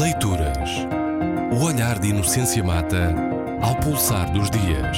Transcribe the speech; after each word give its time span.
Leituras. 0.00 0.86
O 1.52 1.66
olhar 1.66 1.98
de 2.00 2.08
Inocência 2.08 2.64
Mata 2.64 3.12
ao 3.62 3.78
pulsar 3.78 4.32
dos 4.32 4.48
dias. 4.48 4.96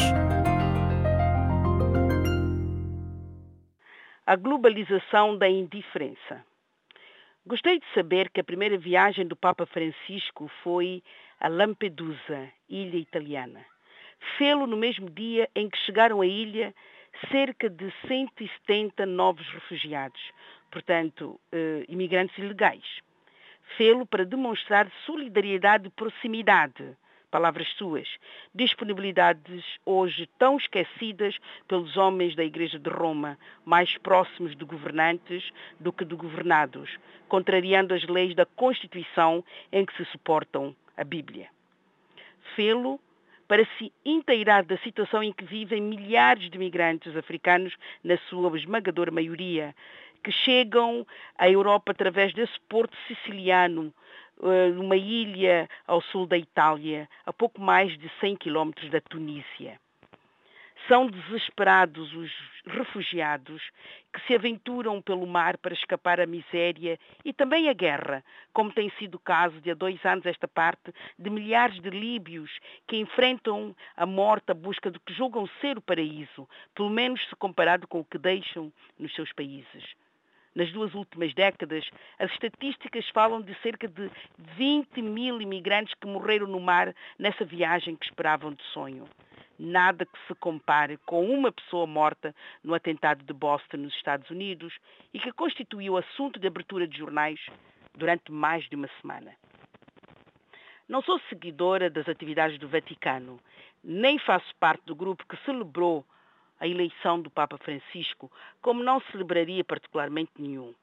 A 4.25 4.37
globalização 4.37 5.37
da 5.37 5.49
indiferença. 5.49 6.47
Gostei 7.45 7.81
de 7.81 7.87
saber 7.93 8.31
que 8.31 8.39
a 8.39 8.45
primeira 8.45 8.79
viagem 8.79 9.27
do 9.27 9.35
Papa 9.35 9.67
Francisco 9.67 10.49
foi 10.63 11.03
a 11.41 11.49
Lampedusa, 11.49 12.49
ilha 12.69 12.97
italiana. 12.97 13.67
Fê-lo 14.39 14.65
no 14.65 14.77
mesmo 14.77 15.11
dia 15.11 15.51
em 15.57 15.69
que 15.69 15.79
chegaram 15.79 16.21
à 16.21 16.27
ilha 16.27 16.73
cerca 17.33 17.69
de 17.69 17.93
170 18.07 19.05
novos 19.07 19.45
refugiados, 19.49 20.21
portanto, 20.71 21.41
eh, 21.51 21.85
imigrantes 21.89 22.39
ilegais 22.39 23.03
fê-lo 23.77 24.07
para 24.07 24.25
demonstrar 24.25 24.91
solidariedade 25.05 25.89
e 25.89 25.91
proximidade. 25.91 26.97
Palavras 27.31 27.69
suas, 27.77 28.09
disponibilidades 28.55 29.65
hoje 29.85 30.29
tão 30.39 30.57
esquecidas 30.57 31.37
pelos 31.67 31.97
homens 31.97 32.37
da 32.37 32.45
Igreja 32.45 32.79
de 32.79 32.89
Roma, 32.89 33.37
mais 33.65 33.99
próximos 33.99 34.57
de 34.57 34.65
governantes 34.65 35.51
do 35.81 35.93
que 35.93 36.05
de 36.05 36.15
governados, 36.15 36.97
contrariando 37.29 37.93
as 37.93 38.05
leis 38.05 38.37
da 38.37 38.47
Constituição 38.47 39.45
em 39.73 39.85
que 39.85 39.97
se 39.97 40.05
suportam 40.13 40.77
a 40.97 41.03
Bíblia. 41.03 41.49
Fê-lo 42.55 43.01
para 43.47 43.65
se 43.79 43.93
inteirar 44.05 44.65
da 44.65 44.77
situação 44.79 45.23
em 45.23 45.33
que 45.33 45.45
vivem 45.45 45.83
milhares 45.83 46.51
de 46.51 46.59
migrantes 46.59 47.17
africanos, 47.17 47.75
na 48.03 48.17
sua 48.29 48.57
esmagadora 48.57 49.11
maioria, 49.11 49.75
que 50.23 50.33
chegam 50.33 51.07
à 51.37 51.49
Europa 51.49 51.93
através 51.93 52.33
desse 52.33 52.59
porto 52.69 52.97
siciliano, 53.07 53.93
eh, 54.43 54.69
numa 54.71 54.97
ilha 54.97 55.69
ao 55.87 56.01
sul 56.01 56.27
da 56.27 56.39
Itália, 56.39 57.09
a 57.27 57.33
pouco 57.33 57.61
mais 57.61 57.97
de 57.99 58.11
100 58.21 58.37
quilómetros 58.37 58.91
da 58.91 59.01
Tunísia. 59.01 59.79
São 60.89 61.07
desesperados 61.07 62.13
os 62.15 62.31
refugiados 62.67 63.63
que 64.13 64.21
se 64.27 64.35
aventuram 64.35 65.01
pelo 65.01 65.27
mar 65.27 65.57
para 65.57 65.73
escapar 65.73 66.21
à 66.21 66.27
miséria 66.27 66.99
e 67.25 67.33
também 67.33 67.69
à 67.69 67.73
guerra, 67.73 68.23
como 68.53 68.73
tem 68.73 68.91
sido 68.99 69.15
o 69.15 69.19
caso 69.19 69.61
de 69.61 69.71
há 69.71 69.75
dois 69.75 70.05
anos 70.05 70.27
esta 70.27 70.47
parte 70.47 70.93
de 71.19 71.31
milhares 71.31 71.81
de 71.81 71.91
líbios 71.91 72.51
que 72.87 72.97
enfrentam 72.97 73.75
a 73.97 74.05
morte 74.05 74.51
à 74.51 74.55
busca 74.55 74.91
do 74.91 75.01
que 75.01 75.15
julgam 75.15 75.49
ser 75.61 75.79
o 75.79 75.83
paraíso, 75.83 76.49
pelo 76.75 76.91
menos 76.91 77.21
se 77.29 77.37
comparado 77.37 77.87
com 77.87 78.01
o 78.01 78.05
que 78.05 78.19
deixam 78.19 78.73
nos 78.99 79.15
seus 79.15 79.33
países 79.33 79.85
nas 80.55 80.71
duas 80.71 80.95
últimas 80.95 81.35
décadas, 81.35 81.85
as 82.19 82.31
estatísticas 82.31 83.09
falam 83.09 83.43
de 83.43 83.55
cerca 83.61 83.89
de 83.89 84.11
20 84.57 85.03
mil 85.03 85.41
imigrantes 85.41 85.95
que 85.95 86.07
morreram 86.07 86.47
no 86.47 86.61
mar 86.61 86.95
nessa 87.19 87.45
viagem 87.45 87.97
que 87.97 88.07
esperavam 88.07 88.53
de 88.53 88.63
sonho. 88.73 89.05
Nada 89.65 90.05
que 90.05 90.19
se 90.29 90.35
compare 90.35 90.99
com 91.07 91.25
uma 91.25 91.51
pessoa 91.51 91.87
morta 91.87 92.35
no 92.63 92.75
atentado 92.75 93.25
de 93.25 93.33
Boston, 93.33 93.79
nos 93.79 93.95
Estados 93.95 94.29
Unidos, 94.29 94.75
e 95.15 95.19
que 95.19 95.33
constituiu 95.33 95.97
assunto 95.97 96.39
de 96.39 96.47
abertura 96.47 96.87
de 96.87 96.99
jornais 96.99 97.41
durante 97.95 98.31
mais 98.31 98.69
de 98.69 98.77
uma 98.77 98.91
semana. 99.01 99.35
Não 100.87 101.01
sou 101.01 101.19
seguidora 101.31 101.89
das 101.89 102.07
atividades 102.07 102.59
do 102.59 102.69
Vaticano, 102.69 103.41
nem 103.83 104.19
faço 104.19 104.55
parte 104.61 104.85
do 104.85 104.95
grupo 104.95 105.27
que 105.27 105.43
celebrou 105.47 106.05
a 106.61 106.69
eleição 106.69 107.19
do 107.19 107.31
Papa 107.31 107.57
Francisco, 107.57 108.31
como 108.61 108.85
não 108.85 109.01
celebraria 109.13 109.65
particularmente 109.65 110.33
nenhum. 110.39 110.75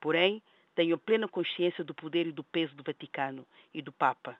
Porém, 0.00 0.42
tenho 0.74 0.96
plena 0.96 1.28
consciência 1.28 1.84
do 1.84 1.92
poder 1.92 2.26
e 2.26 2.32
do 2.32 2.42
peso 2.42 2.74
do 2.74 2.82
Vaticano 2.82 3.46
e 3.74 3.82
do 3.82 3.92
Papa. 3.92 4.34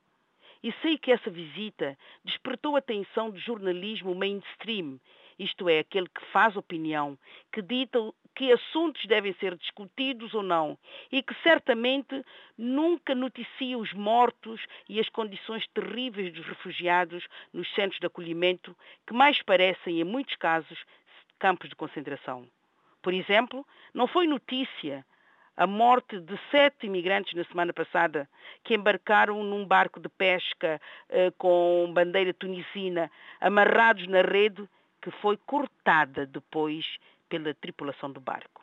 E 0.64 0.72
sei 0.82 0.98
que 0.98 1.12
essa 1.12 1.30
visita 1.30 1.96
despertou 2.24 2.74
a 2.74 2.80
atenção 2.80 3.30
do 3.30 3.38
jornalismo 3.38 4.14
mainstream 4.14 4.98
isto 5.38 5.68
é, 5.68 5.80
aquele 5.80 6.08
que 6.08 6.24
faz 6.32 6.56
opinião, 6.56 7.18
que 7.52 7.60
dita 7.60 7.98
que 8.34 8.50
assuntos 8.50 9.04
devem 9.06 9.32
ser 9.34 9.56
discutidos 9.56 10.34
ou 10.34 10.42
não, 10.42 10.76
e 11.10 11.22
que 11.22 11.34
certamente 11.42 12.24
nunca 12.58 13.14
noticia 13.14 13.78
os 13.78 13.92
mortos 13.92 14.60
e 14.88 14.98
as 14.98 15.08
condições 15.08 15.66
terríveis 15.68 16.32
dos 16.32 16.44
refugiados 16.46 17.24
nos 17.52 17.72
centros 17.74 18.00
de 18.00 18.06
acolhimento, 18.06 18.76
que 19.06 19.14
mais 19.14 19.40
parecem, 19.42 20.00
em 20.00 20.04
muitos 20.04 20.34
casos, 20.36 20.84
campos 21.38 21.68
de 21.68 21.76
concentração. 21.76 22.48
Por 23.02 23.12
exemplo, 23.12 23.64
não 23.92 24.06
foi 24.06 24.26
notícia 24.26 25.04
a 25.56 25.66
morte 25.66 26.18
de 26.18 26.38
sete 26.50 26.86
imigrantes 26.86 27.32
na 27.34 27.44
semana 27.44 27.72
passada 27.72 28.28
que 28.64 28.74
embarcaram 28.74 29.42
num 29.42 29.64
barco 29.64 30.00
de 30.00 30.08
pesca 30.08 30.80
eh, 31.08 31.30
com 31.38 31.90
bandeira 31.94 32.34
tunisina, 32.34 33.10
amarrados 33.40 34.06
na 34.08 34.22
rede 34.22 34.68
que 35.00 35.10
foi 35.10 35.36
cortada 35.36 36.26
depois 36.26 36.84
pela 37.28 37.54
tripulação 37.54 38.10
do 38.10 38.20
barco. 38.20 38.62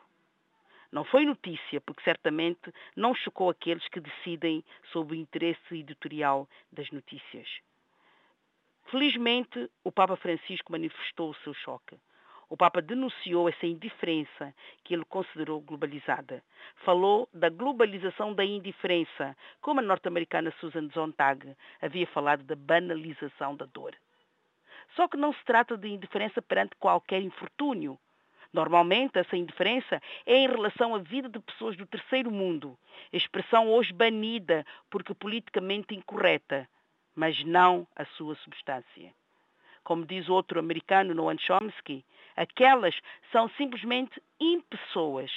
Não 0.90 1.04
foi 1.04 1.24
notícia, 1.24 1.80
porque 1.80 2.02
certamente 2.02 2.72
não 2.94 3.14
chocou 3.14 3.48
aqueles 3.48 3.86
que 3.88 3.98
decidem 4.00 4.62
sobre 4.92 5.16
o 5.16 5.20
interesse 5.20 5.74
editorial 5.74 6.46
das 6.70 6.90
notícias. 6.90 7.48
Felizmente, 8.90 9.70
o 9.82 9.90
Papa 9.90 10.16
Francisco 10.16 10.70
manifestou 10.70 11.30
o 11.30 11.34
seu 11.36 11.54
choque. 11.54 11.96
O 12.52 12.56
Papa 12.56 12.82
denunciou 12.82 13.48
essa 13.48 13.64
indiferença 13.64 14.54
que 14.84 14.92
ele 14.92 15.06
considerou 15.06 15.58
globalizada. 15.62 16.44
Falou 16.84 17.26
da 17.32 17.48
globalização 17.48 18.34
da 18.34 18.44
indiferença, 18.44 19.34
como 19.62 19.80
a 19.80 19.82
norte-americana 19.82 20.52
Susan 20.60 20.90
Sontag 20.90 21.56
havia 21.80 22.06
falado 22.08 22.44
da 22.44 22.54
banalização 22.54 23.56
da 23.56 23.64
dor. 23.64 23.96
Só 24.94 25.08
que 25.08 25.16
não 25.16 25.32
se 25.32 25.42
trata 25.46 25.78
de 25.78 25.88
indiferença 25.88 26.42
perante 26.42 26.76
qualquer 26.76 27.22
infortúnio. 27.22 27.98
Normalmente, 28.52 29.18
essa 29.18 29.34
indiferença 29.34 29.98
é 30.26 30.36
em 30.36 30.46
relação 30.46 30.94
à 30.94 30.98
vida 30.98 31.30
de 31.30 31.38
pessoas 31.38 31.74
do 31.74 31.86
terceiro 31.86 32.30
mundo, 32.30 32.78
expressão 33.10 33.70
hoje 33.70 33.94
banida 33.94 34.62
porque 34.90 35.14
politicamente 35.14 35.94
incorreta, 35.94 36.68
mas 37.16 37.42
não 37.44 37.88
a 37.96 38.04
sua 38.04 38.34
substância. 38.34 39.14
Como 39.84 40.06
diz 40.06 40.28
outro 40.28 40.60
americano, 40.60 41.14
Noam 41.14 41.38
Chomsky, 41.38 42.04
aquelas 42.36 42.94
são 43.30 43.48
simplesmente 43.50 44.22
impessoas, 44.40 45.30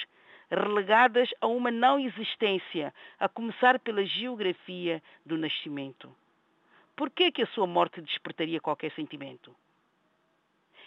relegadas 0.50 1.28
a 1.40 1.46
uma 1.46 1.70
não 1.70 1.98
existência, 1.98 2.94
a 3.18 3.28
começar 3.28 3.78
pela 3.80 4.04
geografia 4.04 5.02
do 5.24 5.36
nascimento. 5.36 6.14
Por 6.94 7.10
que, 7.10 7.30
que 7.30 7.42
a 7.42 7.46
sua 7.48 7.66
morte 7.66 8.00
despertaria 8.00 8.60
qualquer 8.60 8.92
sentimento? 8.92 9.54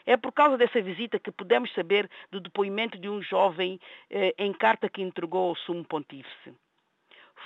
É 0.05 0.17
por 0.17 0.31
causa 0.31 0.57
dessa 0.57 0.81
visita 0.81 1.19
que 1.19 1.31
podemos 1.31 1.71
saber 1.73 2.09
do 2.31 2.39
depoimento 2.39 2.97
de 2.97 3.07
um 3.07 3.21
jovem 3.21 3.79
eh, 4.09 4.33
em 4.39 4.51
carta 4.53 4.89
que 4.89 5.03
entregou 5.03 5.49
ao 5.49 5.55
sumo 5.55 5.83
pontífice. 5.83 6.55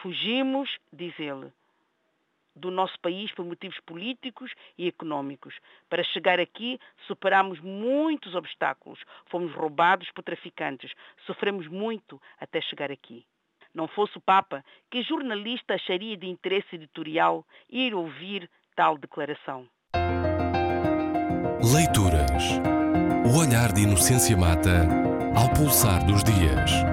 Fugimos, 0.01 0.69
diz 0.91 1.17
ele, 1.19 1.51
do 2.55 2.69
nosso 2.69 2.99
país 2.99 3.31
por 3.33 3.45
motivos 3.45 3.79
políticos 3.85 4.51
e 4.77 4.87
econômicos. 4.87 5.55
Para 5.89 6.03
chegar 6.03 6.39
aqui, 6.39 6.79
superamos 7.07 7.59
muitos 7.59 8.35
obstáculos. 8.35 8.99
Fomos 9.29 9.53
roubados 9.53 10.09
por 10.11 10.23
traficantes. 10.23 10.91
Sofremos 11.25 11.67
muito 11.67 12.21
até 12.39 12.61
chegar 12.61 12.91
aqui 12.91 13.25
não 13.73 13.87
fosse 13.87 14.17
o 14.17 14.21
Papa, 14.21 14.63
que 14.91 15.01
jornalista 15.01 15.73
acharia 15.73 16.15
de 16.15 16.27
interesse 16.27 16.75
editorial 16.75 17.45
ir 17.69 17.93
ouvir 17.93 18.49
tal 18.75 18.97
declaração? 18.97 19.67
Leituras. 21.73 22.59
O 23.25 23.39
olhar 23.39 23.71
de 23.71 23.81
Inocência 23.81 24.35
Mata 24.37 24.85
ao 25.35 25.49
pulsar 25.53 26.05
dos 26.05 26.23
dias. 26.23 26.92